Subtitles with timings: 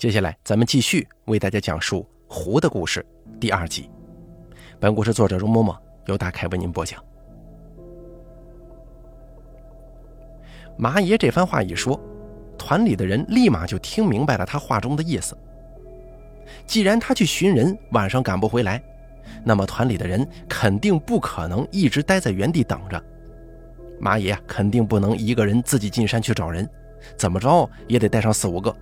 [0.00, 3.04] 接下来，咱们继续为大家讲述《狐的故事》
[3.38, 3.90] 第二集。
[4.78, 5.76] 本故事作者容嬷嬷
[6.06, 7.04] 由大凯为您播讲。
[10.78, 12.00] 麻爷这番话一说，
[12.56, 15.36] 团里的人立马就听明白了他话中的意思。
[16.64, 18.82] 既然他去寻人，晚上赶不回来，
[19.44, 23.04] 那么团里的人肯定不可能一直待在原地等着。
[24.00, 26.66] 麻爷肯定不能一个人自己进山去找人，
[27.18, 28.74] 怎么着也得带上四五个。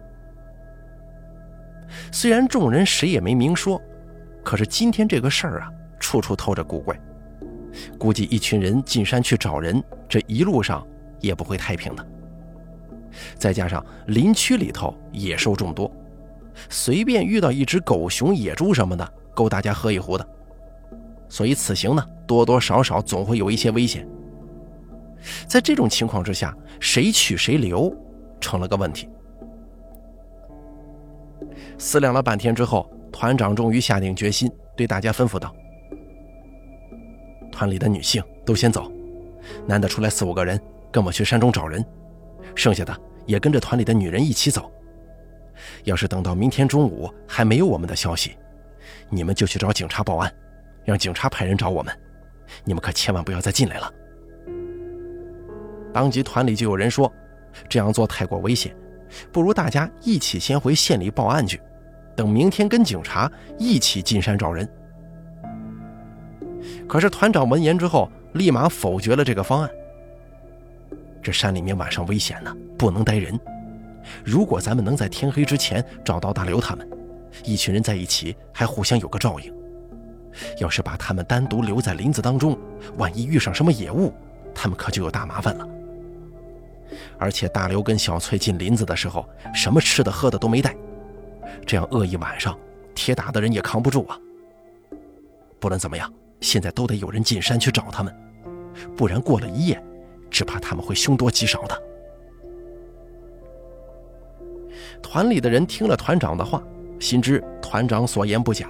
[2.13, 3.81] 虽然众人谁也没明说，
[4.45, 6.99] 可是今天这个事儿啊，处处透着古怪。
[7.99, 10.87] 估计一群人进山去找人，这一路上
[11.21, 12.07] 也不会太平的。
[13.37, 15.91] 再加上林区里头野兽众多，
[16.69, 20.27] 随便遇到一只狗熊、野猪什么的，够大家喝一壶的。
[21.29, 24.07] 所以此行呢，多多少少总会有一些危险。
[25.47, 27.95] 在这种情况之下，谁去谁留，
[28.41, 29.09] 成了个问题。
[31.79, 35.55] 思量了半天之后，团长终于下定决心，对大家吩咐道
[37.53, 38.91] ：“团里的女性都先走，
[39.65, 41.85] 男的出来四五个人跟我去山中找人，
[42.55, 42.95] 剩下的
[43.27, 44.71] 也跟着团里的女人一起走。
[45.85, 48.37] 要是等到明天中午还没有我们的消息，
[49.09, 50.33] 你们就去找警察报案，
[50.85, 51.97] 让警察派人找我们。
[52.65, 53.93] 你们可千万不要再进来了。”
[55.95, 57.13] 当即团里就有人说
[57.69, 58.75] ：“这样做太过危险。”
[59.33, 61.59] 不如大家一起先回县里报案去，
[62.19, 63.31] 等明天跟警察
[63.61, 64.69] 一起进山找人。
[66.89, 69.71] 可是团长闻言之后，立马否决了这个方案。
[71.23, 73.39] 这山里面晚上危险呢，不能待人。
[74.25, 76.89] 如果咱们能在天黑之前找到大刘他们，
[77.45, 79.55] 一群人在一起还互相有个照应。
[80.59, 82.59] 要是把他们单独留在林子当中，
[82.97, 84.13] 万一遇上什么野物，
[84.53, 85.69] 他们可就有大麻烦了。
[87.17, 89.25] 而且大刘跟小翠进林子的时候，
[89.55, 90.75] 什么吃的喝的都没带，
[91.67, 92.59] 这样饿一晚上，
[92.95, 94.19] 铁打的人也扛不住啊。
[95.61, 98.15] 不论怎么样，现在都得有人进山去找他们，
[98.97, 99.83] 不然过了一夜，
[100.31, 101.83] 只怕他们会凶多吉少的。
[105.03, 106.63] 团里的人听了团长的话，
[106.99, 108.69] 心知团长所言不假，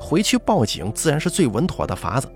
[0.00, 2.28] 回去报警自然是最稳妥的法子。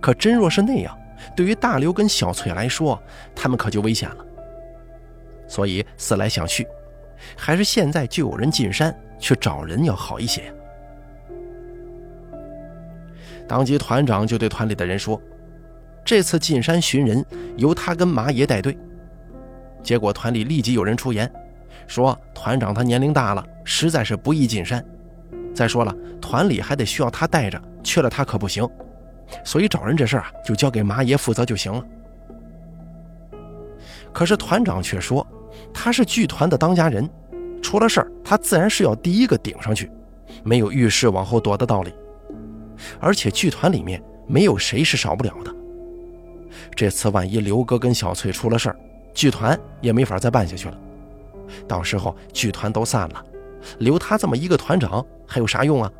[0.00, 0.96] 可真若是那样，
[1.34, 3.00] 对于大刘跟小翠来说，
[3.34, 4.24] 他们可就危险了。
[5.48, 6.66] 所以思来想去，
[7.36, 10.52] 还是现在就有人进山去找人要好一些呀。
[13.48, 15.20] 当即团长就对团里的人说
[16.04, 17.24] ：“这次进山寻人，
[17.56, 18.76] 由他跟麻爷带队。”
[19.82, 21.32] 结果团里立即有人出言，
[21.86, 24.84] 说团长他年龄大了，实在是不易进山。
[25.54, 28.68] 再说了，团里还得需要他带着，缺了他可不行。
[29.44, 31.84] 所以找人这事儿啊，就交给麻爷负责就行了。
[34.12, 35.24] 可是团长却说，
[35.78, 37.08] 他是剧团的当家人，
[37.60, 39.90] 出了事儿他自然是要第一个顶上去，
[40.42, 41.92] 没有遇事往后躲的道理。
[42.98, 45.54] 而且剧团里面没有谁是少不了的。
[46.74, 48.76] 这次万一刘哥跟小翠出了事儿，
[49.12, 50.78] 剧团也没法再办下去了。
[51.68, 53.22] 到时候剧团都散了，
[53.78, 55.92] 留他这么一个团长还有啥用啊？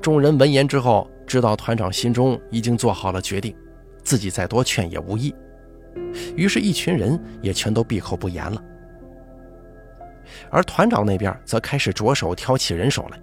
[0.00, 3.54] 众人闻言之后，知道团长心中已经做好了决定，
[4.02, 5.34] 自己再多劝也无益。
[6.36, 8.62] 于是，一群人也全都闭口不言了。
[10.50, 13.20] 而团长那边则开始着手挑起人手来。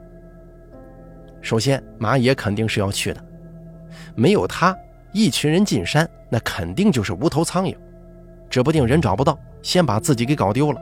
[1.42, 3.24] 首先，马爷肯定是要去的，
[4.16, 4.76] 没有他，
[5.14, 7.76] 一群人进山，那肯定就是无头苍蝇，
[8.50, 10.82] 指不定人找不到，先把自己给搞丢了。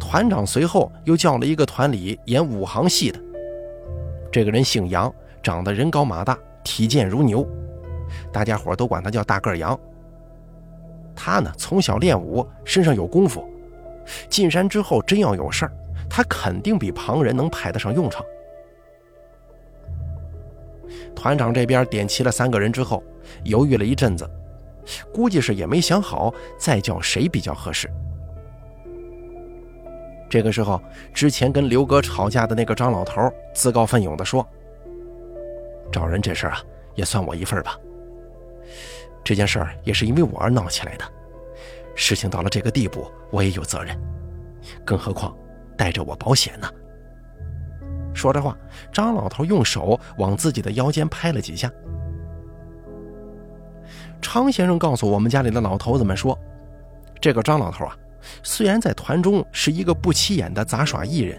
[0.00, 3.20] 团长随后又叫了一个团里演武行戏的。
[4.32, 5.12] 这个人姓杨，
[5.42, 7.46] 长得人高马大，体健如牛，
[8.32, 9.78] 大家伙都管他叫大个杨。
[11.14, 13.44] 他呢，从小练武，身上有功夫，
[14.28, 15.72] 进山之后真要有事儿，
[16.08, 18.24] 他肯定比旁人能派得上用场。
[21.14, 23.02] 团长这边点齐了三个人之后，
[23.44, 24.28] 犹豫了一阵子，
[25.12, 27.90] 估计是也没想好再叫谁比较合适。
[30.30, 30.80] 这个时候，
[31.12, 34.46] 之前跟刘哥吵架的那个张老头自告奋勇地说
[35.90, 36.62] ：“找人这事儿啊，
[36.94, 37.76] 也算我一份吧。
[39.28, 41.04] 这件事儿也是因为我而闹起来的，
[41.94, 43.94] 事情到了这个地步，我也有责任。
[44.86, 45.36] 更何况
[45.76, 46.66] 带着我保险呢。”
[48.16, 48.56] 说着话，
[48.90, 51.70] 张老头用手往自己的腰间拍了几下。
[54.22, 56.34] 昌先生告诉我们家里的老头子们说
[57.20, 57.94] ：“这个张老头啊。”
[58.42, 61.38] 虽然在团中是一个不起眼的杂耍艺人，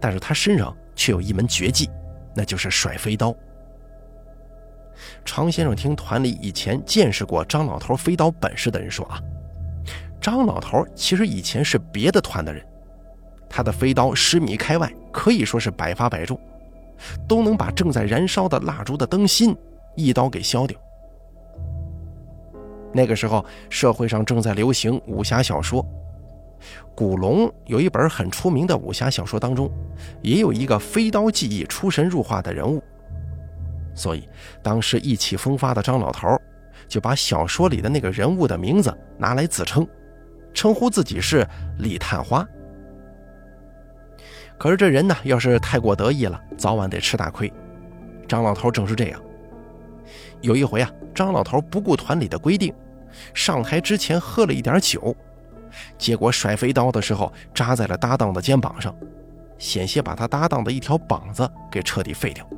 [0.00, 1.88] 但是他身上却有一门绝技，
[2.34, 3.32] 那就是甩飞刀。
[5.24, 9.20] 常先生听团里以前见识过张老头飞刀本事的人说啊，
[10.20, 12.64] 张老头其实以前是别的团的人，
[13.48, 16.38] 他的飞刀十米开外，可以说是百发百中，
[17.28, 19.56] 都能把正在燃烧的蜡烛的灯芯
[19.94, 20.78] 一刀给削掉。
[22.92, 25.86] 那个时候，社会上正在流行武侠小说，
[26.94, 29.70] 古龙有一本很出名的武侠小说当中，
[30.22, 32.82] 也有一个飞刀技艺出神入化的人物。
[33.98, 34.28] 所以，
[34.62, 36.40] 当时意气风发的张老头
[36.86, 39.86] 就把小说里的那个人物的名字拿来自称，
[40.54, 41.46] 称呼自己是
[41.78, 42.46] 李探花。
[44.56, 47.52] 可是这人呢，要是太过得意了，早晚得吃大亏。
[48.26, 49.20] 张老头正是这样。
[50.40, 52.72] 有一回啊，张老头不顾团里的规定，
[53.34, 55.14] 上台之前喝了一点酒，
[55.98, 58.94] 结果甩飞刀的时候扎在了搭档的肩膀上，
[59.58, 62.48] 险些把他搭档的一条膀子给彻底废掉。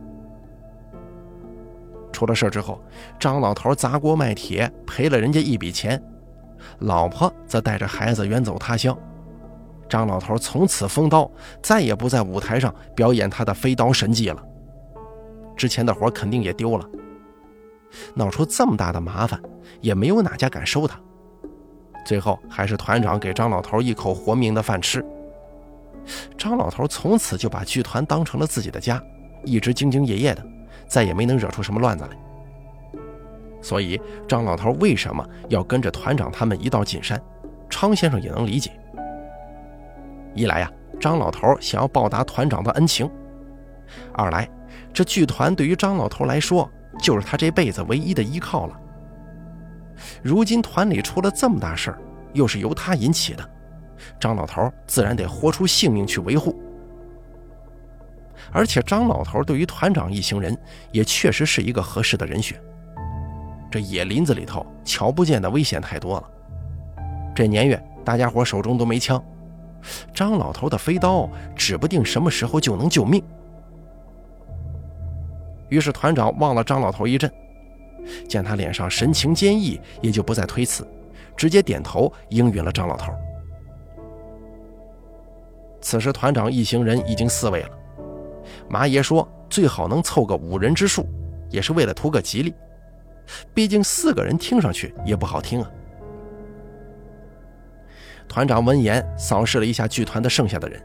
[2.20, 2.78] 出了事之后，
[3.18, 6.02] 张老头砸锅卖铁赔了人家一笔钱，
[6.80, 8.94] 老婆则带着孩子远走他乡。
[9.88, 11.30] 张老头从此封刀，
[11.62, 14.44] 再也不在舞台上表演他的飞刀神技了。
[15.56, 16.86] 之前的活肯定也丢了。
[18.14, 19.40] 闹出这么大的麻烦，
[19.80, 21.00] 也没有哪家敢收他。
[22.04, 25.02] 最后还是团长给张老头一口活命的饭吃。
[26.36, 29.02] 张老头从此就把剧团当成了自己的家，
[29.42, 30.46] 一直兢兢业业的，
[30.90, 33.00] 再也没能惹出什么乱子来。
[33.62, 33.98] 所以
[34.28, 37.18] 张老头为什么要跟着团长他们一道进山，
[37.70, 38.72] 昌先生也能理解。
[40.34, 40.70] 一来呀，
[41.00, 43.08] 张老头想要报答团长的恩情；
[44.12, 44.46] 二来，
[44.92, 46.68] 这剧团对于张老头来说。
[47.00, 48.78] 就是他这辈子唯一的依靠了。
[50.22, 51.98] 如今团里出了这么大事儿，
[52.32, 53.50] 又是由他引起的，
[54.18, 56.60] 张老头自然得豁出性命去维护。
[58.52, 60.56] 而且张老头对于团长一行人
[60.92, 62.60] 也确实是一个合适的人选。
[63.70, 66.30] 这野林子里头瞧不见的危险太多了，
[67.34, 69.22] 这年月大家伙手中都没枪，
[70.12, 73.22] 张老头的飞刀指不定什么时候就能救命。
[75.68, 77.32] 于是团长望了张老头一阵，
[78.28, 80.84] 见他脸上神情坚毅，也就不再推辞，
[81.36, 83.12] 直接点头应允了张老头。
[85.80, 87.70] 此时团长一行人已经四位了，
[88.70, 91.04] 马爷说最好能凑个五人之数，
[91.50, 92.54] 也是为了图个吉利，
[93.52, 95.68] 毕竟四个人听上去也不好听啊。
[98.28, 100.80] 团长闻言扫视了一下剧团的剩下的人，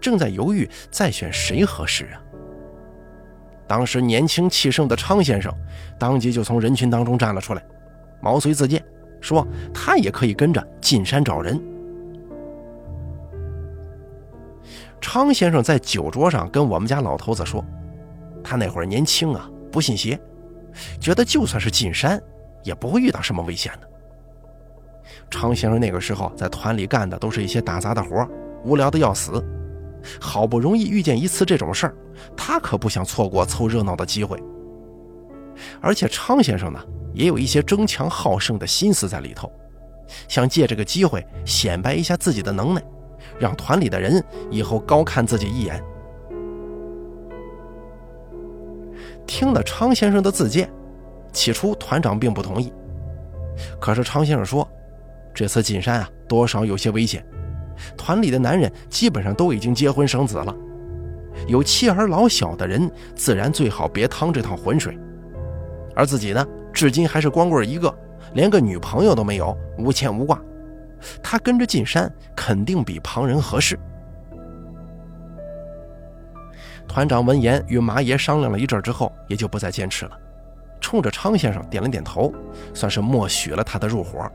[0.00, 2.20] 正在犹豫再选谁合适啊。
[3.68, 5.52] 当时年轻气盛的昌先生，
[6.00, 7.64] 当即就从人群当中站了出来，
[8.20, 8.84] 毛遂自荐，
[9.20, 11.62] 说他也可以跟着进山找人。
[15.00, 17.64] 昌先生在酒桌上跟我们家老头子说，
[18.42, 20.18] 他那会儿年轻啊，不信邪，
[21.00, 22.20] 觉得就算是进山，
[22.62, 23.88] 也不会遇到什么危险的。
[25.30, 28.28] 昌先生那个时候在团里干的都是一些打杂的活，
[28.64, 29.44] 无聊的要死。
[30.20, 31.94] 好不容易遇见一次这种事儿，
[32.36, 34.40] 他可不想错过凑热闹的机会。
[35.80, 36.80] 而且昌先生呢，
[37.12, 39.50] 也有一些争强好胜的心思在里头，
[40.28, 42.82] 想借这个机会显摆一下自己的能耐，
[43.38, 45.82] 让团里的人以后高看自己一眼。
[49.26, 50.70] 听了昌先生的自荐，
[51.32, 52.72] 起初团长并不同意，
[53.80, 54.66] 可是昌先生说，
[55.34, 57.24] 这次进山啊，多少有些危险。
[57.96, 60.54] 团里的男人基本上都已经结婚生子了，
[61.46, 64.96] 有妻儿老小的人自然最好别趟这趟浑水。
[65.94, 67.92] 而自己呢，至今还是光棍一个，
[68.34, 70.40] 连个女朋友都没有，无牵无挂。
[71.22, 73.78] 他跟着进山，肯定比旁人合适。
[76.88, 80.18] 团长闻言，与麻爷商量了一阵之后，也就不再坚持了，
[80.80, 82.32] 冲着昌先生点了点头，
[82.74, 84.30] 算是默许了他的入伙。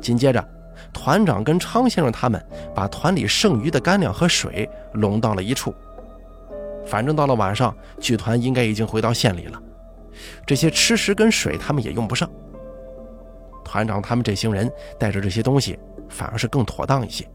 [0.00, 0.44] 紧接着。
[0.92, 2.44] 团长跟昌先生他们
[2.74, 5.72] 把团里剩余的干粮和水拢到了一处。
[6.84, 9.62] 反正到了晚上，剧团应该已经回到县里了，
[10.44, 12.28] 这些吃食跟水他们也用不上。
[13.74, 15.76] 团长他们这行人带着这些东西，
[16.08, 17.28] 反而是更妥当一些。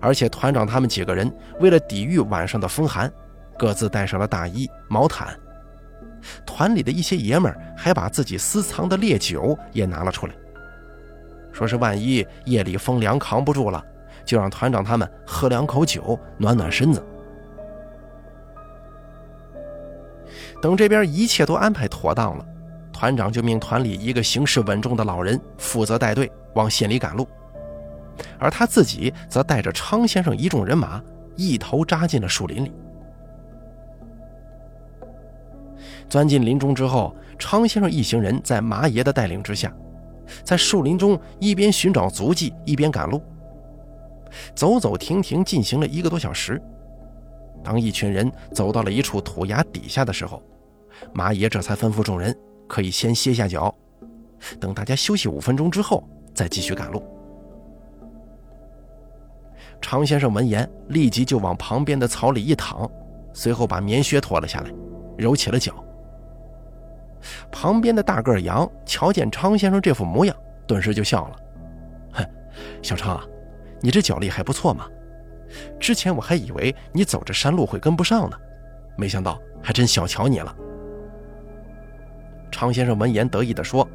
[0.00, 3.12] 而且团长他们几个人为了抵御晚上的风寒，
[3.58, 5.36] 各自带上了大衣、毛毯。
[6.46, 10.34] 团里的一些爷们儿还把自己私藏的烈酒也拿了出来。
[11.50, 13.84] 说是万一夜里风凉扛不住了，
[14.24, 17.04] 就让团长他们喝两口酒暖暖身子。
[20.62, 22.46] 等这边一切都安排妥当了，
[22.98, 27.28] 团长就命团里一个行事稳重的老人负责带队往县里赶路，
[28.40, 31.00] 而他自己则带着昌先生一众人马
[31.36, 32.72] 一头扎进了树林里。
[36.08, 39.72] 钻进林中之后，昌先生一行人在马爷的带领之下。
[40.42, 43.22] 在树林中一边寻找足迹，一边赶路，
[44.56, 46.60] 走走停停进行了一个多小时。
[47.62, 50.42] 当一群人走到了一处土崖底下的时候，
[51.12, 52.36] 马爷这才吩咐众人
[52.68, 53.74] 可以先歇下脚，
[54.60, 57.02] 等大家休息五分钟之后再继续赶路。
[59.80, 62.88] 常先生闻言，立即就往旁边的草里一躺，
[63.32, 64.70] 随后把棉靴脱了下来，
[65.16, 65.72] 揉起了脚。
[67.50, 71.36] 旁边的大个羊瞧见常先生这副模样，顿时就笑了
[72.14, 72.24] ：“哼，
[72.82, 73.24] 小常啊，
[73.80, 74.86] 你这脚力还不错嘛。
[75.80, 78.36] 之前我还以为你走着山路会跟不上呢，
[78.96, 80.54] 没想到还真小瞧你了。”
[82.50, 83.88] 常先生闻言得意地说：“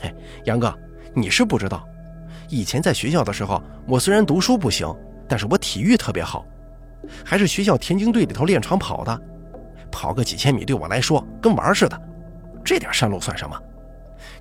[0.00, 0.14] 嘿，
[0.44, 0.72] 杨哥，
[1.14, 1.86] 你是不知道，
[2.48, 4.86] 以前在学校的时候，我虽然读书不行。”
[5.30, 6.44] 但是我体育特别好，
[7.24, 9.20] 还是学校田径队里头练长跑的，
[9.88, 11.96] 跑个几千米对我来说跟玩似的，
[12.64, 13.56] 这点山路算什么？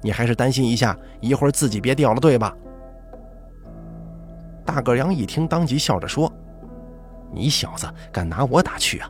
[0.01, 2.55] 你还是担心一下，一会儿自己别掉了队吧。
[4.65, 6.31] 大个杨一听，当即笑着说
[7.31, 9.07] ：“你小子敢拿我打趣啊？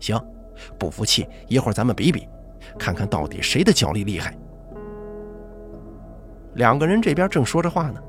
[0.00, 0.20] 行，
[0.76, 2.28] 不服气，一会儿咱们比比，
[2.78, 4.34] 看看到底谁的脚力厉害。”
[6.54, 8.00] 两个人这边正说着话呢，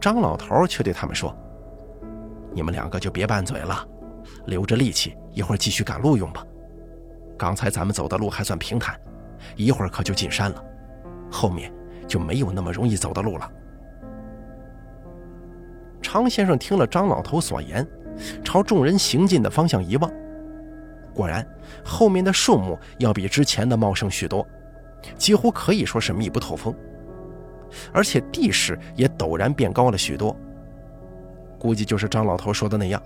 [0.00, 1.36] 张老头却对他们说。
[2.52, 3.86] 你们两个就别拌嘴了，
[4.46, 6.44] 留着力气，一会儿继续赶路用吧。
[7.38, 8.98] 刚才咱们走的路还算平坦，
[9.54, 10.64] 一会儿可就进山了，
[11.30, 11.72] 后面
[12.06, 13.50] 就没有那么容易走的路了。
[16.02, 17.86] 常先生听了张老头所言，
[18.42, 20.10] 朝众人行进的方向一望，
[21.18, 21.44] 果然
[21.84, 24.46] 后面的树木要比之前的茂盛许多，
[25.16, 26.72] 几乎可以说是密不透风，
[27.92, 30.36] 而且地势也陡然变高了许多。
[31.58, 33.02] 估计就是张老头说的那样，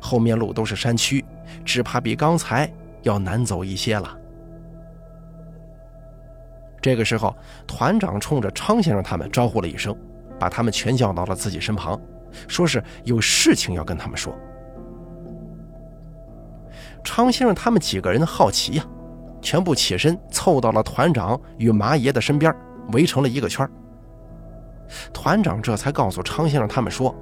[0.00, 1.24] 后面路都是山区，
[1.64, 2.72] 只怕比刚才
[3.02, 4.16] 要难走一些了。
[6.80, 9.92] 这个时候，团长冲着昌先生他们招呼了一声，
[10.38, 12.00] 把他们全叫到了自己身旁，
[12.46, 14.32] 说是有事情要跟他们说。
[17.04, 18.84] 昌先生他们几个人好奇呀，
[19.40, 22.54] 全部起身凑到了团长与麻爷的身边，
[22.92, 23.68] 围成了一个圈
[25.12, 27.14] 团长这才告诉昌先生他们说。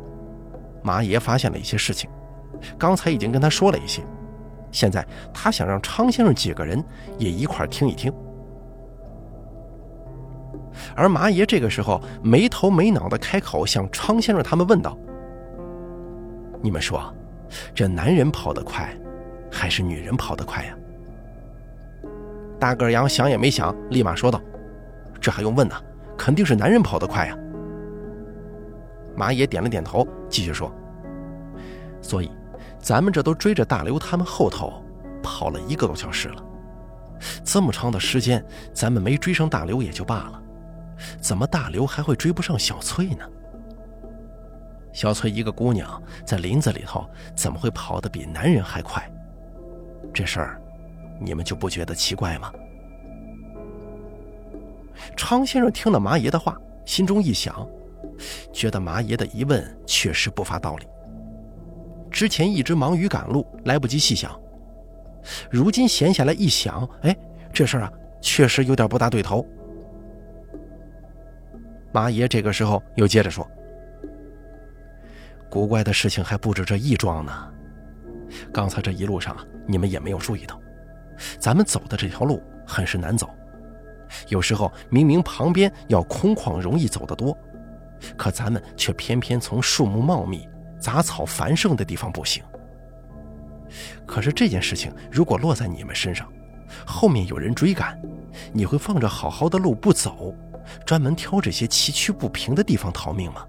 [0.82, 2.08] 麻爷发现了一些事情，
[2.78, 4.02] 刚才已经跟他说了一些，
[4.72, 6.82] 现在他想让昌先生几个人
[7.18, 8.10] 也一块听一听。
[10.96, 14.96] 而麻爷这个时候没头没脑的开口向昌先生他们问道
[16.62, 17.14] ：“你们说，
[17.74, 18.90] 这男人跑得快，
[19.50, 20.76] 还是女人跑得快呀？”
[22.58, 24.40] 大个羊想也没想，立马说道
[25.20, 25.74] ：“这还用问呢？
[26.16, 27.36] 肯定是男人跑得快呀。”
[29.16, 30.70] 马也点了点头，继续说
[32.00, 32.30] ：“所以，
[32.78, 34.84] 咱们这都追着大刘他们后头
[35.22, 36.44] 跑了一个多小时了。
[37.44, 40.42] 这么长的时间，咱们没追上大刘也就罢了，
[41.20, 43.24] 怎么大刘还会追不上小翠呢？
[44.92, 49.10] 小翠一个姑娘在林子里头，怎么会跑得比男人还快？
[50.12, 50.60] 这事儿，
[51.20, 52.52] 你们就不觉得奇怪吗？”
[55.16, 57.66] 常先生听了麻爷的话，心中一想。
[58.52, 60.86] 觉得麻爷的疑问确实不乏道理。
[62.10, 64.38] 之前一直忙于赶路，来不及细想，
[65.50, 67.16] 如今闲下来一想，哎，
[67.52, 69.46] 这事儿啊，确实有点不大对头。
[71.92, 73.48] 麻爷这个时候又接着说
[75.48, 77.52] ：“古怪的事情还不止这一桩呢。
[78.52, 80.60] 刚才这一路上，你们也没有注意到，
[81.38, 83.28] 咱们走的这条路很是难走，
[84.28, 87.36] 有时候明明旁边要空旷容易走得多。”
[88.16, 92.42] 可咱们却偏偏从树木茂密、杂草繁盛的地方步行。
[94.06, 96.26] 可是这件事情如果落在你们身上，
[96.86, 98.00] 后面有人追赶，
[98.54, 100.34] 你会放着好好的路不走，
[100.86, 103.46] 专门挑这些崎岖不平的地方逃命吗？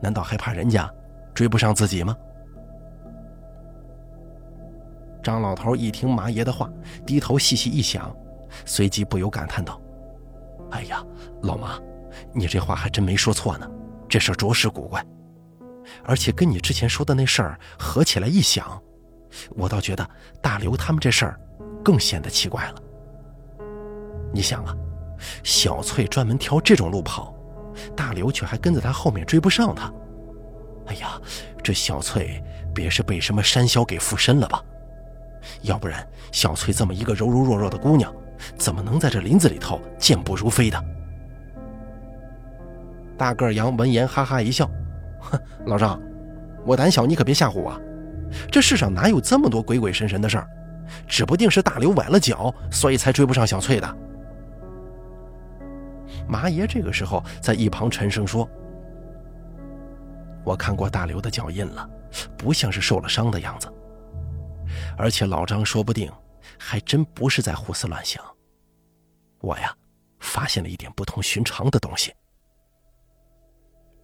[0.00, 0.90] 难道还怕人家
[1.34, 2.16] 追不上自己吗？
[5.22, 6.68] 张老头一听麻爷的话，
[7.06, 8.14] 低头细细一想，
[8.64, 9.80] 随即不由感叹道
[10.72, 11.02] ：“哎呀，
[11.42, 11.78] 老麻。”
[12.34, 13.70] 你这话还真没说错呢，
[14.06, 15.04] 这事着实古怪，
[16.04, 18.80] 而且跟你之前说的那事儿合起来一想，
[19.50, 20.06] 我倒觉得
[20.42, 21.40] 大刘他们这事儿
[21.82, 22.74] 更显得奇怪了。
[24.32, 24.76] 你想啊，
[25.42, 27.34] 小翠专门挑这种路跑，
[27.96, 29.90] 大刘却还跟在他后面追不上他。
[30.86, 31.18] 哎呀，
[31.62, 32.42] 这小翠
[32.74, 34.62] 别是被什么山魈给附身了吧？
[35.62, 38.12] 要不然小翠这么一个柔柔弱弱的姑娘，
[38.56, 40.84] 怎么能在这林子里头健步如飞的？
[43.16, 44.68] 大个羊闻言哈哈一笑，
[45.20, 46.00] 哼，老张，
[46.64, 47.80] 我胆小，你可别吓唬我。
[48.50, 50.48] 这世上哪有这么多鬼鬼神神的事儿？
[51.06, 53.96] 指不定是大刘崴了脚，所以才追不上小翠的。
[56.28, 58.48] 麻爷这个时候在一旁沉声说
[60.44, 61.88] ：“我看过大刘的脚印了，
[62.36, 63.71] 不像是受了伤的样子。
[65.02, 66.08] 而且老张说不定
[66.56, 68.22] 还真不是在胡思乱想。
[69.40, 69.76] 我呀，
[70.20, 72.14] 发现了一点不同寻常的东西。”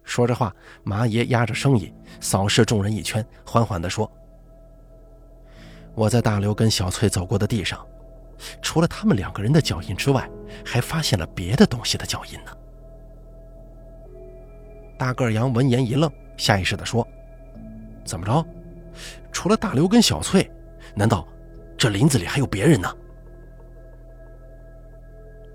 [0.03, 0.53] 说着话，
[0.83, 1.89] 麻爷压着声音
[2.19, 4.11] 扫视众人一圈，缓缓地说
[5.95, 7.79] ：“我在大刘跟小翠走过的地上。”
[8.61, 10.29] 除了他们两个人的脚印之外，
[10.65, 12.51] 还发现了别的东西的脚印呢。
[14.97, 17.07] 大个羊闻言一愣，下意识地说
[18.03, 18.45] ：“怎么着？
[19.31, 20.49] 除了大刘跟小翠，
[20.95, 21.27] 难道
[21.77, 22.87] 这林子里还有别人呢？”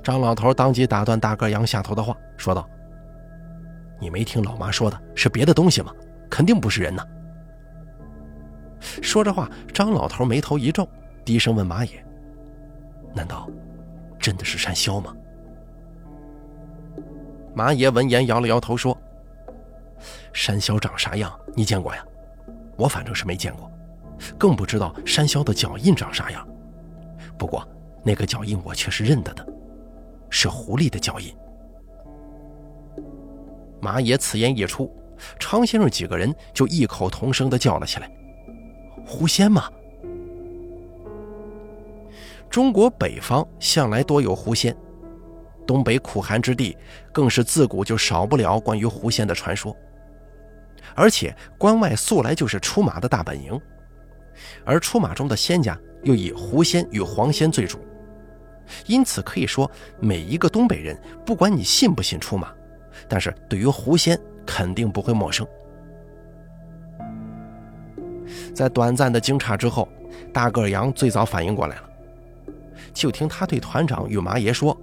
[0.02, 2.68] 张老头当即打断大个羊下头的话，说道
[3.98, 5.92] ：“你没听老妈说的是别的东西吗？
[6.30, 7.02] 肯定不是人呢。”
[9.00, 10.86] 说着话，张老头眉头一皱，
[11.24, 12.04] 低声问马野。
[13.14, 13.48] 难道
[14.18, 15.14] 真的是山魈吗？
[17.54, 18.94] 马爷闻言摇了摇头说
[20.34, 21.32] ：“山魈长啥样？
[21.54, 22.04] 你见过呀？
[22.76, 23.70] 我反正是没见过，
[24.38, 26.46] 更不知道山魈的脚印长啥样。
[27.38, 27.66] 不过
[28.02, 29.46] 那个脚印我却是认得的，
[30.30, 31.34] 是狐狸的脚印。”
[33.80, 34.90] 马爷此言一出，
[35.38, 38.10] 常先生几个人就异口同声的叫了起来
[39.06, 39.70] ：“狐仙吗？”
[42.48, 44.74] 中国北方向来多有狐仙，
[45.66, 46.76] 东北苦寒之地
[47.12, 49.76] 更是自古就少不了关于狐仙的传说。
[50.94, 53.60] 而且关外素来就是出马的大本营，
[54.64, 57.78] 而出马中的仙家又以狐仙与黄仙最主，
[58.86, 62.52] 因此可以说每一个东北人，不管你信不信出马，
[63.08, 65.46] 但是对于狐仙肯定不会陌生。
[68.54, 69.88] 在短暂的惊诧之后，
[70.32, 71.90] 大个羊最早反应过来了。
[72.92, 74.76] 就听他对团长与麻爷说：“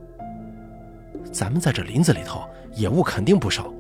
[1.32, 2.44] 咱们在这林子里头，
[2.74, 3.74] 野物肯定不少。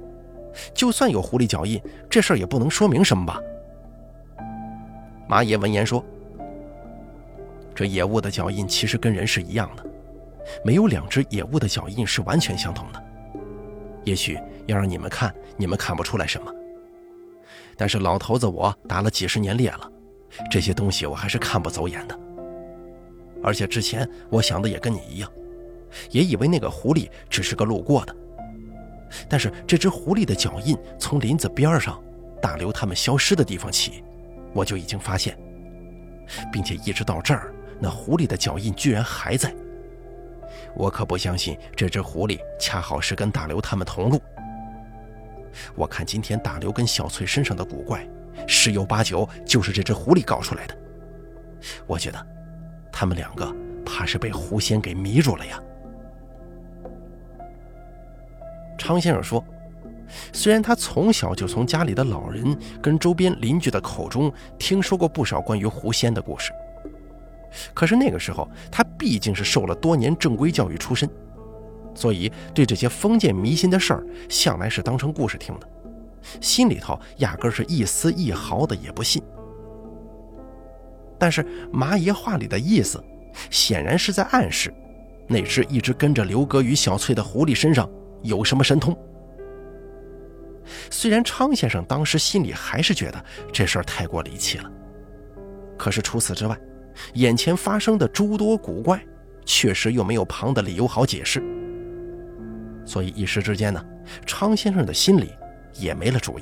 [0.73, 3.39] 就算有狐狸脚印，这事儿也不能说明什么吧？”
[5.31, 6.03] 麻爷闻言说
[7.73, 9.85] ：“这野物的脚印其实跟人是一样的，
[10.61, 13.01] 没有两只野物的脚印是完全相同的。
[14.03, 16.53] 也许要让你们看，你们看不出来什么。
[17.77, 19.89] 但是老头子我打了几十年猎了，
[20.51, 22.19] 这些东西我还是看不走眼的。”
[23.41, 25.31] 而且之前我想的也跟你一样，
[26.09, 28.13] 也以为那个狐狸只是个路过的。
[29.29, 32.03] 但是这只狐狸的脚印从林子边上
[32.41, 34.03] 大刘他们消失的地方起，
[34.53, 35.37] 我就已经发现，
[36.51, 39.53] 并且一直到这儿，那狐狸的脚印居然还在。
[40.75, 44.21] 我可不相信这只狐狸恰好是跟大刘他们同路。
[45.75, 48.07] 我看今天大刘跟小翠身上的古怪，
[48.47, 50.77] 十有八九就是这只狐狸搞出来的。
[51.87, 52.27] 我觉得。
[52.93, 53.51] 他们两个
[53.85, 55.59] 怕是被狐仙给迷住了呀。
[58.77, 59.43] 常先生说
[60.33, 66.51] ：“虽然他从小就从家里的老人跟周边邻居的口中听说过不少关于狐仙的故事，
[67.73, 71.09] 可是那个时候他毕竟是受了多年正规教育出身，
[71.93, 75.67] 所以对这些封建迷信的事儿向来是当成故事听的，
[76.39, 79.21] 心里头压根是一丝一毫的也不信。”
[81.19, 83.03] 但是麻爷话里的意思，
[83.51, 84.73] 显然是在暗示，
[85.27, 87.87] 那只一直跟着刘哥与小翠的狐狸身上
[88.23, 88.97] 有什么神通。
[90.89, 94.71] 虽然昌先生当时心里还是觉得这事儿太过离奇了，
[95.77, 96.57] 可是除此之外，
[97.13, 99.03] 眼前发生的诸多古怪，
[99.45, 101.41] 确实又没有旁的理由好解释。
[102.85, 103.83] 所以一时之间呢，
[104.25, 105.31] 昌先生的心里
[105.73, 106.41] 也没了主意。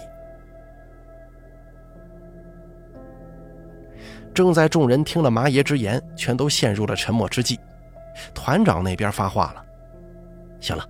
[4.34, 7.60] 正在众人听了麻爷之言，全都陷入了沉默之际，
[8.34, 9.65] 团长那边发话了
[10.62, 10.88] ：“行了，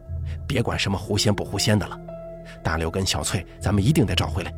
[0.48, 2.00] 别管什么狐仙不狐仙的了，
[2.64, 4.54] 大刘跟小翠，咱们一定得找回来。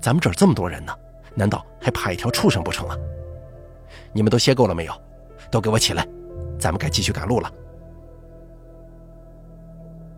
[0.00, 0.92] 咱们这儿这么多人呢，
[1.34, 2.96] 难道还怕一条畜生不成啊？
[4.12, 4.92] 你们都歇够了没有？
[5.50, 6.06] 都给我起来，
[6.58, 7.52] 咱们该继续赶路了。”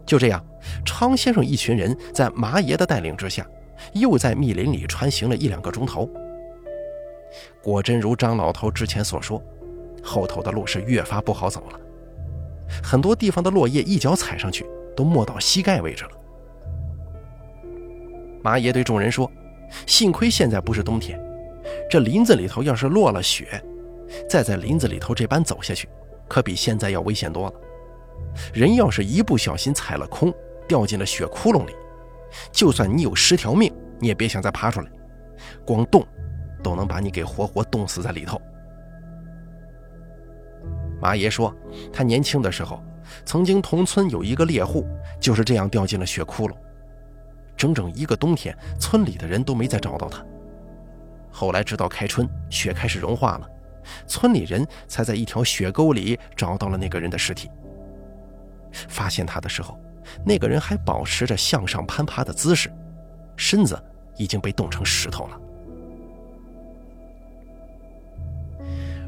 [0.07, 0.45] 就这样，
[0.85, 3.47] 昌先生一群人在麻爷的带领之下，
[3.93, 6.09] 又在密林里穿行了一两个钟头。
[7.61, 9.43] 果真如张老头之前所说，
[10.03, 11.81] 后头的路是越发不好走了。
[12.83, 14.65] 很多地方的落叶一脚踩上去
[14.97, 16.11] 都没到膝盖位置了。
[18.47, 19.29] 马爷对众人说
[19.89, 21.21] ：“幸亏现在不是冬天，
[21.91, 23.61] 这林子里头要是落了雪，
[24.31, 25.89] 再在林子里头这般走下去，
[26.29, 27.55] 可比现在要危险多了。
[28.55, 30.33] 人要是一不小心踩了空，
[30.69, 31.73] 掉进了雪窟窿里，
[32.53, 34.89] 就算你有十条命，你也别想再爬出来，
[35.67, 36.07] 光冻。”
[36.63, 38.41] 都能把你给活活冻死在里头。
[41.01, 41.53] 马爷说，
[41.93, 42.81] 他年轻的时候
[43.25, 44.87] 曾经同村有一个猎户
[45.21, 46.55] 就是这样掉进了雪窟窿，
[47.57, 50.25] 整整一个冬天，村里的人都没再找到他。
[51.31, 53.51] 后来直到开春，雪开始融化了，
[54.07, 57.51] 村里人才在一条雪沟里找到了那个人的尸体。
[58.89, 59.79] 发现他的时候，
[60.25, 62.71] 那个人还保持着向上攀爬的姿势，
[63.37, 63.83] 身子
[64.17, 65.41] 已经被冻成石头了。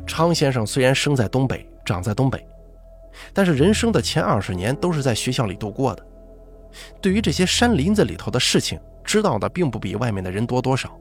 [0.06, 2.46] 昌先生虽然生在东北，长在东北，
[3.34, 6.06] 但是人生的前二十年都是在学校里度过的。
[7.00, 10.98] 对于这些山林子里头的事情，知道的并不比外面的人多多少。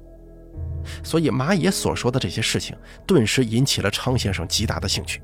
[1.04, 2.76] 所以马野所说的这些事情，
[3.06, 5.22] 顿时引起了昌先生极大的兴趣。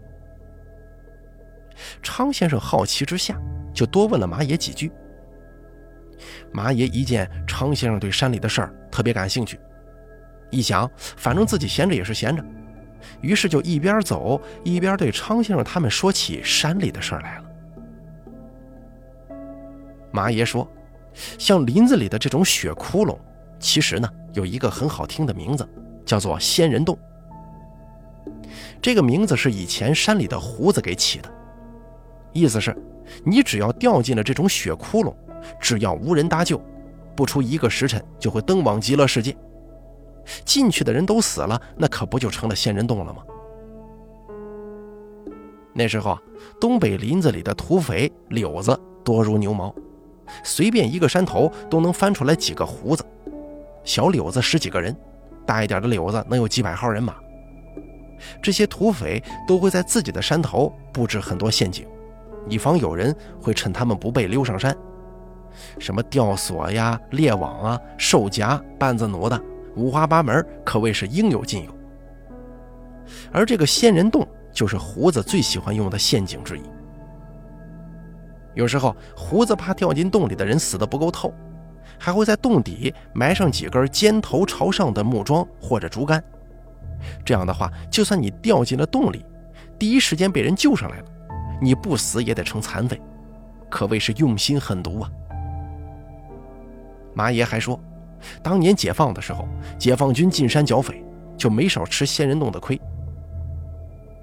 [2.02, 3.40] 昌先生好奇之下，
[3.74, 4.92] 就多问了马野几句。
[6.52, 9.60] 马野一见昌先生对山里的事儿特别感兴趣，
[10.52, 12.44] 一想，反正自己闲着也是闲着。
[13.22, 17.46] 于是就一边走一边对昌先生他们说起山里的事儿来了。
[20.14, 20.66] 马爷说
[21.40, 23.18] ：“像林子里的这种雪窟窿，
[23.60, 25.68] 其实呢有一个很好听的名字，
[26.06, 26.96] 叫做仙人洞。
[28.80, 31.30] 这个名字是以前山里的胡子给起的，
[32.32, 32.78] 意思是，
[33.26, 35.12] 你只要掉进了这种雪窟窿，
[35.60, 36.62] 只要无人搭救，
[37.16, 39.36] 不出一个时辰就会登往极乐世界。”
[40.46, 43.24] 进去的人都死了，那可不就成了仙人洞了吗？
[45.74, 46.22] 那时候啊，
[46.62, 49.74] 东北林子里的土匪柳子多如牛毛，
[50.44, 53.06] 随便一个山头都能翻出来几个胡子。
[53.84, 54.96] 小柳子十几个人，
[55.46, 57.16] 大一点的柳子能有几百号人马。
[58.42, 61.86] 这些土匪都会在自己的山头布置很多陷阱，
[62.48, 64.76] 以防有人会趁他们不备溜上山。
[65.78, 69.40] 什么吊索呀、猎网啊、兽夹、绊子弩的。
[69.76, 71.72] 五花八门，可谓是应有尽有。
[73.32, 76.62] 而这个仙人洞就是胡子最喜欢用的陷阱之一。
[78.54, 81.34] 有时候，胡子怕掉进洞里的人死得不够透，
[82.00, 86.24] 还会在洞底埋上几根尖头朝上的木桩或者竹竿。
[87.26, 89.26] 这样的话，就算你掉进了洞里，
[89.78, 91.06] 第一时间被人救上来了，
[91.62, 93.02] 你不死也得成残废，
[93.70, 95.12] 可谓是用心狠毒啊。
[97.14, 97.80] 马爷还说。
[98.42, 99.46] 当年解放的时候，
[99.78, 101.04] 解放军进山剿匪，
[101.36, 102.80] 就没少吃仙人洞的亏。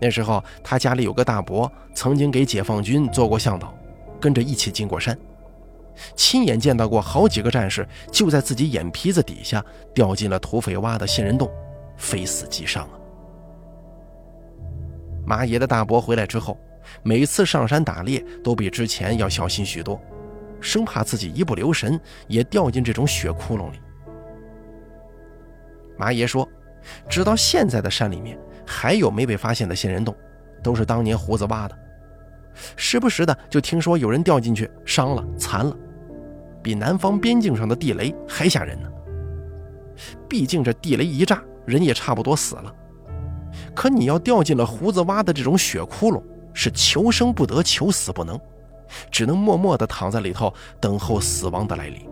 [0.01, 3.75] 那时候他家里有个大伯，曾经给解放军做过向导，
[4.21, 5.19] 跟着一起进过山，
[6.15, 11.51] 亲眼见到过好几个战士就在自己眼皮子底下掉进了土匪挖的仙人洞，
[11.97, 12.91] 非死即伤啊。
[15.27, 16.59] 马爷的大伯回来之后，
[17.03, 20.01] 每次上山打猎都比之前要小心许多，
[20.61, 23.79] 生怕自己一不留神也掉进这种血窟窿里。
[25.97, 26.49] 马爷说
[27.09, 30.17] ：“直到现在的山里面还有没被发现的仙人洞，
[30.63, 31.79] 都是当年胡子挖的。
[32.77, 35.77] 时不时的就听说有人掉进去伤了、残了，
[36.63, 38.89] 比南方边境上的地雷还吓人呢。
[40.29, 42.75] 毕竟这地雷一炸，人也差不多死了。
[43.75, 46.23] 可你要掉进了胡子挖的这种血窟窿，
[46.55, 48.41] 是求生不得、求死不能，
[49.11, 52.07] 只能默默地躺在里头等候死亡的来临。”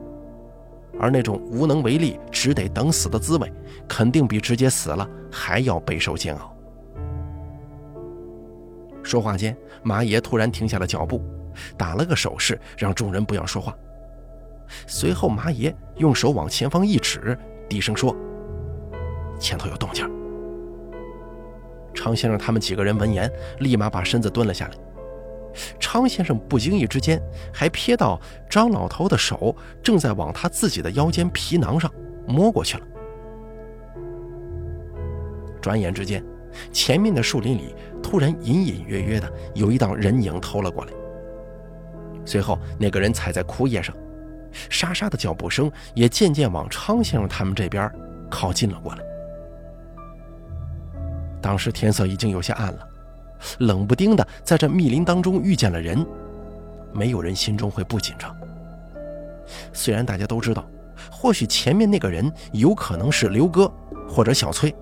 [1.00, 3.52] 而那种无能为力、只得等死的滋味，
[3.86, 6.52] 肯定比直接死了还要备受煎熬。
[9.08, 11.22] 说话间，马爷突然停下了脚步，
[11.78, 13.74] 打了个手势，让众人不要说话。
[14.86, 17.36] 随后，马爷用手往前方一指，
[17.70, 18.14] 低声说
[19.40, 20.06] ：“前头有动静。”
[21.94, 24.74] 常先生他们几个人闻言，立马把身子蹲了下来。
[25.80, 27.18] 昌先生不经意之间，
[27.50, 31.90] 还瞥到张老头的手正在往他自己的腰间皮囊上
[32.26, 32.84] 摸过去了。
[35.62, 36.22] 转眼之间，
[36.72, 40.92] 前面的树林里突然隐隐约约的有一道人影偷了过来。
[42.24, 43.94] 随后，那个人踩在枯叶上，
[44.68, 47.90] 沙沙的脚步声也渐渐往昌先生他们这边
[48.30, 49.02] 靠近了过来。
[51.40, 52.86] 当时天色已经有些暗了。
[53.60, 56.04] 冷不丁的在这密林当中遇见了人，
[56.92, 58.34] 没有人心中会不紧张。
[59.72, 60.68] 虽然大家都知道，
[61.10, 63.72] 或许前面那个人有可能是刘哥
[64.08, 64.74] 或者小崔，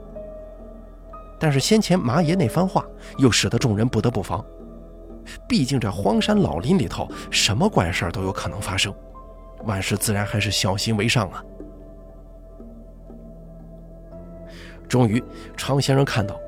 [1.38, 2.84] 但是先前麻爷那番话
[3.18, 4.44] 又使得众人不得不防。
[5.48, 8.94] 毕竟这荒山老林里头，什么怪事都有可能发生，
[9.64, 11.42] 万事自然还是小心为上啊。
[14.88, 15.22] 终于，
[15.56, 16.38] 常先生看到。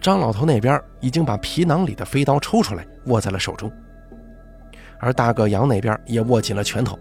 [0.00, 3.72] 张老头那边已经把皮囊里的飞刀抽出来，握在了手中，
[4.98, 6.98] 而大个杨那边也握紧了拳头。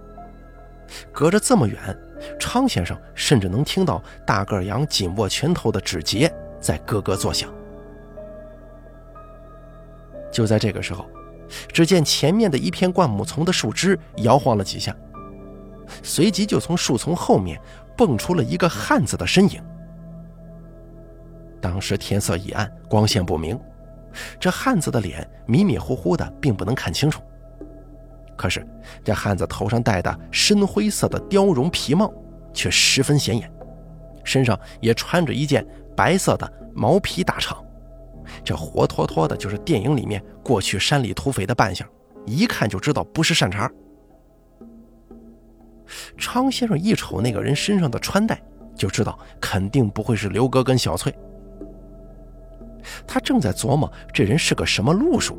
[1.11, 1.77] 隔着这么远，
[2.39, 7.49] 昌先生甚至能听到大个杨紧握拳头的指节在咯咯作响。
[10.31, 11.05] 就在这个时候，
[11.71, 14.95] 只见前面的一片灌木丛的树枝摇晃了几下，
[16.03, 17.59] 随即就从树丛后面
[17.95, 19.63] 蹦出了一个汉子的身影。
[21.59, 23.59] 当时天色已暗，光线不明，
[24.39, 27.21] 这汉子的脸迷迷糊糊的，并不能看清楚。
[28.35, 28.63] 可是
[29.03, 32.13] 这汉子头上戴的深灰色的貂绒皮帽
[32.53, 33.51] 却十分显眼，
[34.23, 35.65] 身上也穿着一件
[35.97, 37.57] 白色的毛皮大氅。
[38.43, 41.87] 这活脱脱的就是电影里面过去山里土匪的扮相，
[42.25, 43.69] 一看就知道不是善茬。
[46.17, 48.39] 昌先生一瞅那个人身上的穿戴，
[48.75, 51.13] 就知道肯定不会是刘哥跟小翠。
[53.07, 55.37] 他正在琢磨这人是个什么路数，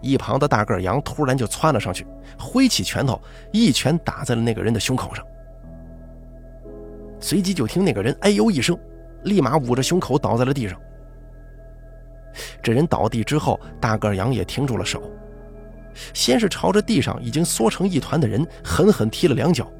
[0.00, 2.06] 一旁的大个杨突然就窜了上去，
[2.38, 3.20] 挥起拳头，
[3.52, 5.24] 一拳打在了那个人的胸口上。
[7.20, 8.78] 随即就听那个人哎呦一声，
[9.26, 10.80] 立马捂着胸口倒在了地上。
[12.62, 15.02] 这人倒地之后，大个羊也停住了手，
[16.12, 19.70] 先是朝着地上已经缩成一团的人狠狠踢了两脚，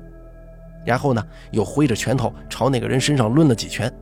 [0.85, 3.93] 然后呢，又挥着拳头朝那个人身上抡了几拳，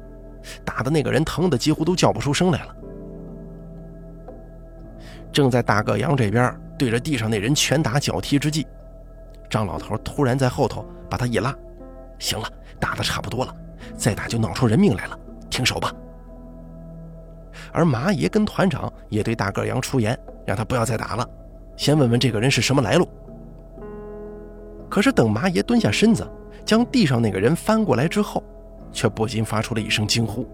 [0.64, 2.76] 打的那个人疼的几乎都叫不出声来了。
[5.33, 8.64] 正在大个羊这边对着地上那人拳打脚踢之际，
[9.50, 11.52] 张老头突然在后头把他一拉
[12.20, 13.52] ：“行了，打的差不多了，
[13.96, 15.18] 再打就闹出人命来了，
[15.50, 15.92] 停手吧。”
[17.72, 21.28] 而麻爷跟团长也对大个羊出言，让他不要再打了，
[21.76, 23.09] 先问问这个人是什么来路。
[24.88, 26.28] 可是等麻爷蹲下身子，
[26.64, 28.42] 将地上那个人翻过来之后，
[28.92, 30.48] 却不禁发出了一声惊呼。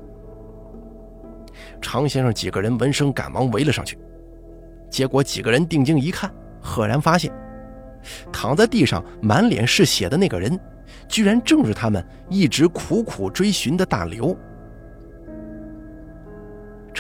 [1.81, 3.99] 常先生几个人闻声赶忙围了上去，
[4.89, 7.31] 结果几个人定睛一看，赫然发现，
[8.33, 10.59] 躺在地上满脸是血的那个人，
[11.07, 14.37] 居然正是他们一直苦苦追寻的大刘。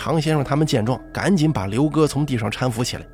[0.00, 3.06] 常先生他们见状，赶紧把刘哥从地上搀扶起来。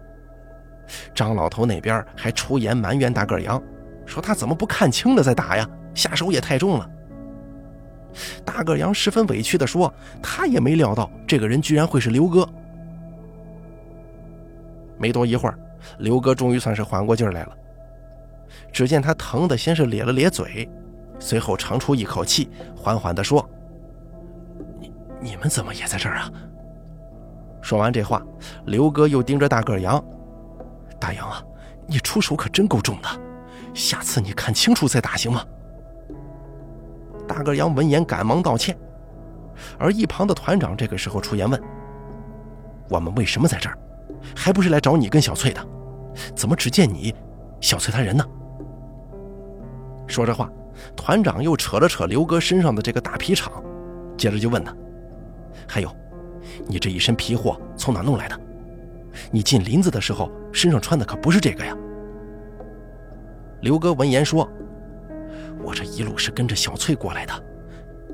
[1.13, 3.61] 张老头那边还出言埋怨大个杨，
[4.07, 6.89] 说他怎么不看清了再打呀，下手也太重了。
[8.45, 12.49] 大个杨十分委屈地说，他也没料到这个人居然会是刘哥。
[14.97, 15.59] 没多一会儿，
[15.99, 17.57] 刘哥终于算是缓过劲来了。
[18.73, 20.71] 只见他疼的先是咧了咧嘴，
[21.19, 23.45] 随后长出一口气，缓缓地说
[24.79, 26.31] ：“你你们怎么也在这儿啊？”
[27.67, 28.23] 说完这话，
[28.67, 30.01] 刘哥又盯着大个杨
[31.01, 31.43] ：“大杨啊，
[31.89, 33.09] 你出手可真够重的，
[33.75, 35.45] 下次你看清楚再打行吗？”
[37.27, 38.79] 大个杨闻言赶忙道歉，
[39.81, 41.61] 而一旁的团长这个时候出言问
[42.89, 43.77] ：“我们为什么在这儿？
[44.37, 45.61] 还不是来找你跟小翠的？
[46.37, 47.13] 怎么只见你，
[47.61, 48.25] 小翠她人呢？”
[50.07, 50.49] 说着话，
[50.95, 53.51] 团长又扯了扯刘哥身上的这个大皮氅，
[54.17, 54.73] 接着就问他
[55.67, 55.91] ：“还有？”
[56.69, 58.41] 你这一身皮货从哪弄来的？
[59.31, 61.75] 你进林子的时候身上穿的可不是这个呀。
[63.63, 64.47] 刘哥闻言说
[65.65, 67.33] ：“我这一路是跟着小翠过来的，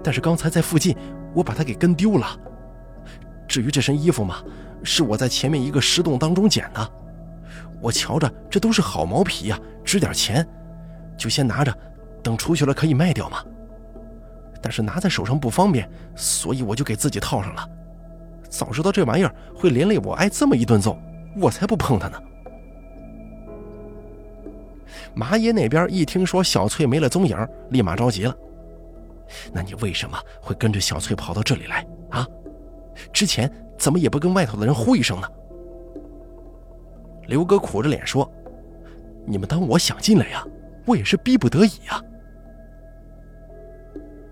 [0.03, 0.97] 但是刚才在附近
[1.35, 2.39] 我把她给跟丢了。
[3.49, 4.45] 至于这身衣服嘛，
[4.85, 6.93] 是我在前面一个石洞当中捡的。
[7.81, 10.47] 我瞧着这都是好毛皮呀，值点钱，
[11.17, 11.77] 就先拿着，
[12.23, 13.45] 等出去了可以卖掉嘛。
[14.63, 17.69] 但是拿在手上不方便，所以我就给自己套上了。”
[18.53, 20.99] 早知道这玩意儿会连累我挨这么一顿揍，
[21.41, 22.23] 我才不碰它呢。
[25.15, 27.35] 马爷那边一听说小翠没了踪影，
[27.71, 28.37] 立马着急了。
[29.55, 32.29] 那你为什么会跟着小翠跑到这里来啊？
[33.11, 35.27] 之前怎么也不跟外头的人呼一声呢？
[37.27, 38.31] 刘哥苦着脸说
[39.25, 40.47] ：“你们当我想进来呀？
[40.85, 42.03] 我也是逼不得已呀。”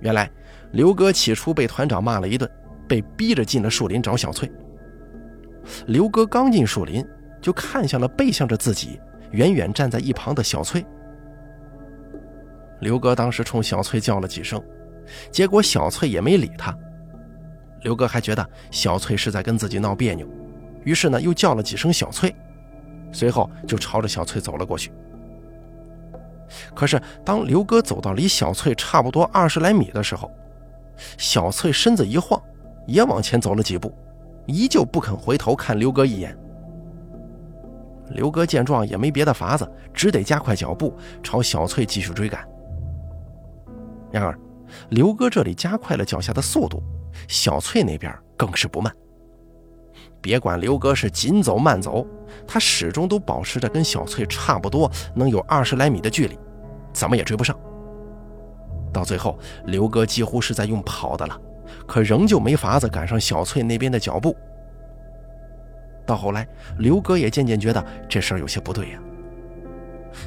[0.00, 0.30] 原来
[0.72, 2.50] 刘哥起初被团长骂了一顿。
[2.90, 4.50] 被逼着进了树林找小翠。
[5.86, 7.06] 刘哥刚进树林，
[7.40, 9.00] 就看向了背向着自己、
[9.30, 10.84] 远远站在一旁的小翠。
[12.80, 14.60] 刘哥当时冲小翠叫了几声，
[15.30, 16.76] 结果小翠也没理他。
[17.82, 20.26] 刘哥还觉得小翠是在跟自己闹别扭，
[20.82, 22.34] 于是呢又叫了几声小翠，
[23.12, 24.90] 随后就朝着小翠走了过去。
[26.74, 30.28] 可是当刘哥走到离小翠差不多二十来米的时候，
[31.16, 32.42] 小翠身子一晃。
[32.90, 33.94] 也往前走了几步，
[34.46, 36.36] 依旧不肯回头看刘哥一眼。
[38.10, 42.44] 刘哥见状也没别的法子，只得加快脚步朝小翠继续追赶。
[44.10, 44.36] 然而，
[44.88, 46.82] 刘哥这里加快了脚下的速度，
[47.28, 48.92] 小翠那边更是不慢。
[50.20, 52.04] 别管刘哥是紧走慢走，
[52.44, 56.36] 他始终都保持着跟小翠差不多能有二十来米的距离，
[56.92, 57.56] 怎么也追不上。
[58.92, 61.40] 到最后，刘哥几乎是在用跑的了。
[61.86, 64.36] 可仍旧没法子赶上小翠那边的脚步。
[66.06, 66.46] 到后来，
[66.78, 69.00] 刘哥也渐渐觉得这事儿有些不对呀。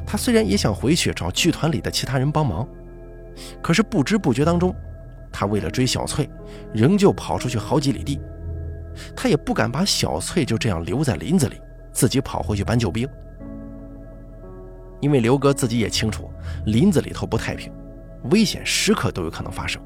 [0.06, 2.66] 他虽然也想回去找剧团里的其他人帮忙，
[3.62, 4.74] 可是不知不觉当中，
[5.32, 6.30] 他为了追小翠，
[6.74, 8.22] 仍旧跑出去好几里地。
[9.16, 11.60] 他也不敢把小翠就这样留在林子里，
[11.92, 13.08] 自己跑回去搬救兵。
[15.02, 16.32] 因为刘哥自己也清楚，
[16.66, 17.74] 林子里头不太平，
[18.32, 19.82] 危险时刻都有可能发生。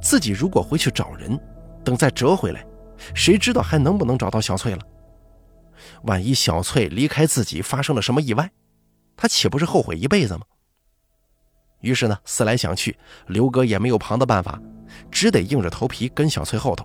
[0.00, 1.38] 自己如果回去找人，
[1.84, 2.66] 等再折回来，
[3.14, 4.80] 谁知道还能不能找到小翠了？
[6.02, 8.50] 万一小翠离开自己发生了什么意外，
[9.16, 10.40] 他岂不是后悔一辈子吗？
[11.80, 14.60] 于是呢，思来想去，刘哥也没有旁的办法，
[15.10, 16.84] 只得硬着头皮跟小翠后头，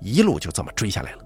[0.00, 1.24] 一路就这么追下来了。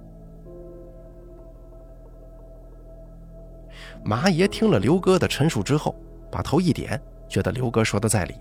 [4.05, 5.95] 麻爷听了刘哥的陈述之后，
[6.31, 8.35] 把头一点，觉得刘哥说的在理。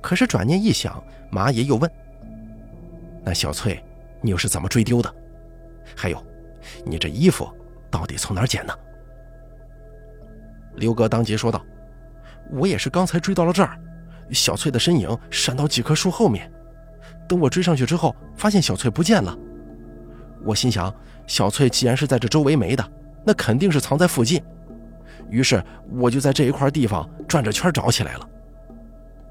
[0.00, 1.90] 可是转念一想，马爷又问
[3.24, 3.82] ：“那小翠，
[4.20, 5.14] 你又是怎么追丢的？
[5.96, 6.24] 还有，
[6.84, 7.48] 你这衣服
[7.90, 8.78] 到底从哪儿捡的？”
[10.76, 11.64] 刘哥当即说道
[12.52, 13.78] ：“我也是刚才追到了这儿，
[14.30, 16.50] 小翠的身影闪到几棵树后面，
[17.28, 19.36] 等我追上去之后，发现小翠不见了。
[20.44, 20.94] 我心想，
[21.26, 22.84] 小翠既然是在这周围没的。”
[23.28, 24.40] 那肯定是藏在附近，
[25.28, 28.28] 于是我就在这一块地方转着圈找起来了。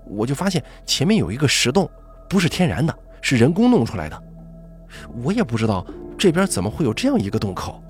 [0.06, 1.89] 我就发现前面有一个石洞，
[2.30, 4.24] 不是天然的，是人工弄出来的。
[5.24, 5.86] 我也不知道
[6.18, 7.82] 这边怎么会有这样一个洞口。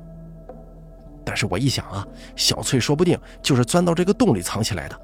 [1.23, 4.99] 但是我一想啊，小翠说不定就是钻到这个洞里藏起来的，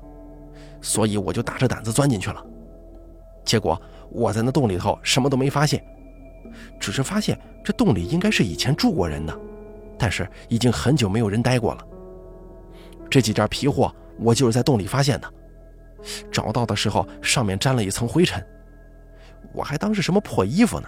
[0.82, 2.45] 所以我就大着胆子钻进去了。
[3.43, 5.84] 结果我在那洞里头什么都没发现，
[6.80, 9.38] 只是发现这洞里应该是以前住过人的。
[9.97, 11.86] 但是已经很久没有人待过了。
[13.10, 15.32] 这几件皮货我就是在洞里发现的，
[16.32, 18.44] 找到的时候上面沾了一层灰尘，
[19.54, 20.88] 我还当是什么破衣服呢。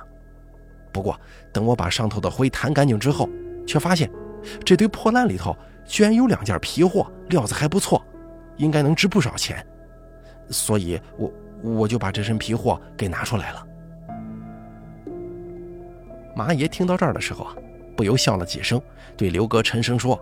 [0.92, 1.20] 不过
[1.52, 3.30] 等我把上头的灰弹干净之后，
[3.66, 4.10] 却发现
[4.64, 8.04] 这堆破烂里头居然有两件皮货，料子还不错，
[8.58, 9.66] 应该能值不少钱。
[10.50, 13.68] 所以我我就把这身皮货给拿出来了。
[16.36, 17.56] 马爷听到这儿的时候啊。
[17.96, 18.82] 不由笑了几声，
[19.16, 20.20] 对刘哥沉声说：“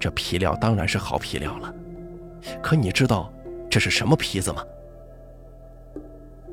[0.00, 1.74] 这皮料当然是好皮料了，
[2.62, 3.30] 可你知道
[3.72, 4.62] 这是什么皮子吗？”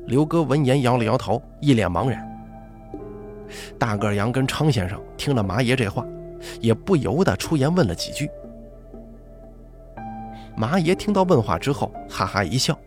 [0.08, 2.26] 刘哥闻言摇了摇头，一脸茫然。
[3.78, 6.02] 大个杨跟昌先生听了麻爷这话，
[6.62, 8.30] 也不由得出言问了几句。
[10.56, 12.78] 麻爷听到问话之后，哈哈一笑，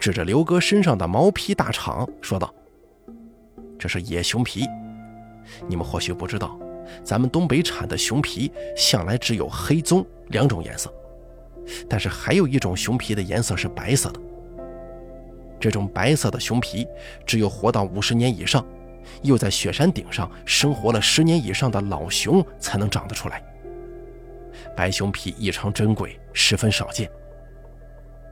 [0.00, 2.52] 指着刘哥身上的毛皮大氅说道
[3.78, 4.66] ：“这是野熊皮。”
[5.68, 6.58] 你们或许不知道，
[7.02, 10.90] 咱们东北产的熊皮向来只有黑棕两种颜色，
[11.88, 14.20] 但是还有一种熊皮的颜色是白色的。
[15.60, 16.86] 这种白色的熊皮，
[17.24, 18.64] 只有活到五十年以上，
[19.22, 23.42] 又在雪山顶上生活了十年以上的老熊才能长得出来。
[24.76, 27.10] 白熊皮异常珍贵，十分少见。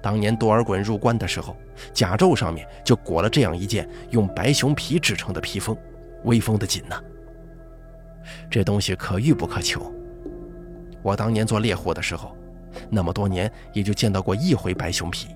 [0.02, 1.56] 当年多尔衮入关的时候，
[1.92, 5.76] 甲胄上面就裹了这样一件用白熊皮制成的披风。
[6.24, 7.00] 威风的紧呐！
[8.50, 9.92] 这东西可遇不可求。
[11.02, 12.36] 我当年做猎户的时候，
[12.90, 15.28] 那么多年也就见到过一回白熊皮，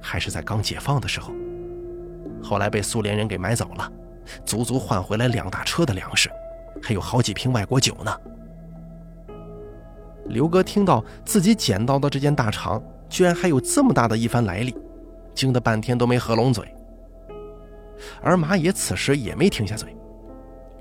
[0.00, 1.32] 还是在刚解放的时候。
[2.42, 3.92] 后来被苏联人给买走了，
[4.44, 6.30] 足足换回来两大车的粮食，
[6.82, 8.12] 还有好几瓶外国酒呢。
[10.26, 14.74] 刘哥听到自己捡到的这件大肠，居然还有这么大的一番来历，
[15.34, 16.64] 惊得半天都没合拢嘴。
[18.20, 19.94] 而马野此时也没停下嘴。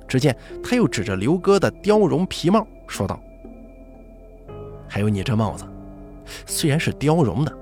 [0.07, 3.17] 只见他又指着刘哥的貂绒皮帽说道
[4.85, 5.65] ：“还有你这帽子，
[6.45, 7.57] 虽然是貂绒的，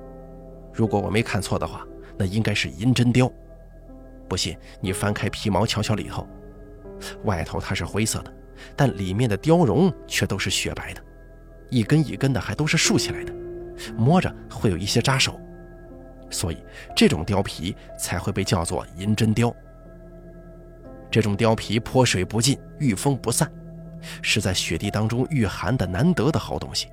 [0.73, 1.85] 如果我没看错的话，
[2.17, 3.31] 那应该是银针貂。
[4.27, 6.27] 不信你翻开皮毛瞧瞧里头，
[7.23, 8.33] 外头它是灰色的，
[8.75, 11.01] 但里面的貂绒却都是雪白的，
[11.69, 13.33] 一根一根的还都是竖起来的，
[13.97, 15.39] 摸着会有一些扎手，
[16.29, 16.57] 所以
[16.95, 19.53] 这种貂皮才会被叫做银针貂。”
[21.09, 23.51] 这种貂皮泼水不进，遇风不散，
[24.21, 26.87] 是在雪地当中御寒的难得的好东西，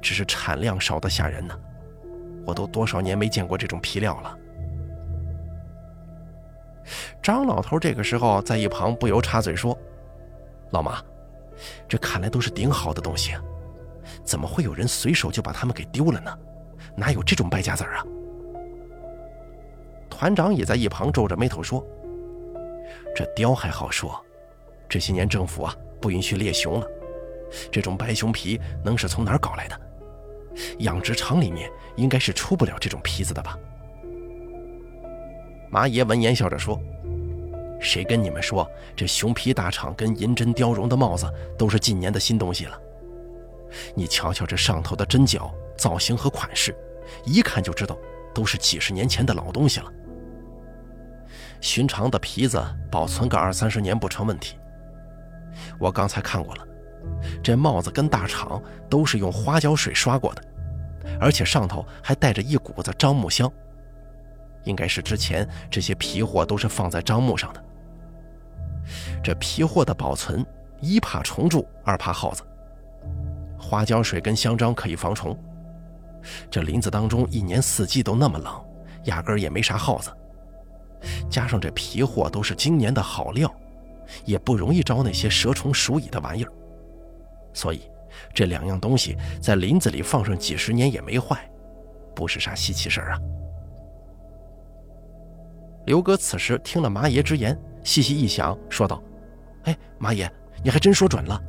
[0.00, 1.58] 只是产量少得吓人呢。
[2.46, 4.38] 我都多少年没见过这种皮料了。
[7.20, 9.76] 张老头这个时候在一旁不由插嘴说
[10.70, 11.02] ：“老马，
[11.88, 13.42] 这看来都是顶好的东西啊，
[14.22, 16.38] 怎么会有人随手就把它们给丢了呢？
[16.94, 18.04] 哪有这种败家子啊？”
[20.08, 21.84] 团长也在一旁皱着眉头说。
[23.16, 24.24] 这貂还好说，
[24.88, 26.86] 这些年政府啊不允许猎熊了，
[27.70, 29.80] 这种白熊皮能是从哪儿搞来的？
[30.78, 33.58] 养殖场里面应该是出不了这种皮子的吧？
[35.70, 36.80] 马爷闻言笑着说
[37.80, 42.80] ：“谁跟你们说这熊皮大氅跟银针雕绒的帽子都是近年的新东西了？
[43.94, 46.74] 你瞧瞧这上头的针脚、造型和款式，
[47.24, 47.98] 一看就知道
[48.32, 49.92] 都是几十年前的老东西了。
[51.60, 54.56] 寻常的皮子保存个二三十年不成问题。
[55.78, 56.66] 我刚才看过了，
[57.42, 60.42] 这帽子跟大氅都是用花椒水刷过的，
[61.20, 63.50] 而且上头还带着一股子樟木香，
[64.64, 67.64] 应该是之前这些皮货都是放在樟木上的。
[69.22, 70.44] 这皮货的保存，
[70.80, 72.42] 一怕虫蛀，二怕耗子。
[73.58, 75.36] 花椒水跟香樟可以防虫。
[76.50, 78.52] 这林子当中一年四季都那么冷，
[79.04, 80.10] 压根儿也没啥耗子。
[81.30, 83.52] 加上这皮货都是今年的好料，
[84.24, 86.52] 也不容易招那些蛇虫鼠蚁的玩意儿。
[87.56, 87.80] 所以，
[88.34, 91.50] 这两样东西在林子里放上几十年也没坏，
[92.14, 93.18] 不是啥稀奇事儿啊。
[95.86, 99.02] 刘哥此时听了马爷之言，细细一想，说道
[99.64, 100.30] ：“哎，马爷，
[100.62, 101.42] 你还真说准了。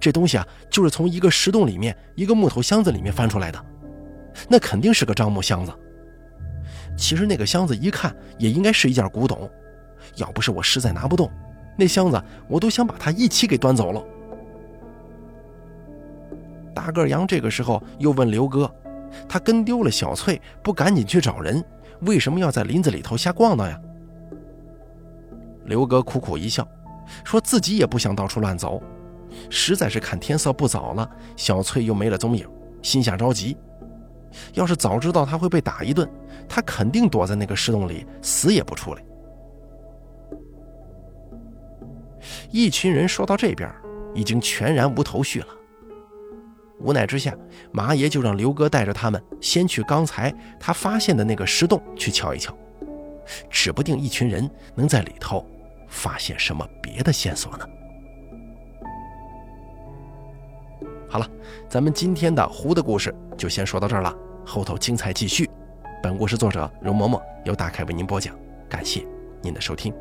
[0.00, 3.64] 这东西啊，就是从一个石洞里面一个木头箱子里面翻出来的，
[4.48, 5.72] 那肯定是个樟木箱子。
[6.96, 9.48] 其实那个箱子一看也应该是一件古董，
[10.16, 11.30] 要不是我实在拿不动，
[11.76, 14.04] 那箱子我都想把它一起给端走了。”
[16.78, 18.72] 大个羊这个时候又问刘哥
[19.28, 21.62] ：“他跟丢了小翠，不赶紧去找人？”
[22.02, 23.76] 为什么要在林子里头瞎逛荡呀？
[25.64, 26.64] 刘哥苦苦一笑，
[27.24, 28.80] 说自己也不想到处乱走，
[29.50, 32.48] 实在是看天色不早了，小翠又没了踪影，
[32.80, 33.56] 心下着急。
[34.54, 36.08] 要是早知道他会被打一顿，
[36.48, 39.02] 他肯定躲在那个石洞里，死也不出来。
[42.52, 43.68] 一群人说到这边，
[44.14, 45.48] 已经全然无头绪了。
[46.80, 47.34] 无奈之下，
[47.72, 52.56] 马爷就让刘哥带着他们先去刚才他发现的那个石洞去瞧一瞧，
[53.50, 55.44] 指不定一群人能在里头
[55.88, 57.66] 发现什么别的线索呢。
[61.08, 61.26] 好了，
[61.68, 64.14] 咱们今天的狐的故事就先说到这儿了，
[64.44, 65.48] 后头精彩继续。
[66.02, 68.34] 本故事作者容嬷嬷由大凯为您播讲，
[68.68, 69.04] 感谢
[69.42, 69.92] 您的收听。